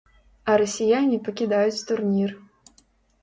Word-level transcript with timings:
А 0.51 0.53
расіяне 0.61 1.19
пакідаюць 1.27 1.85
турнір. 1.89 2.31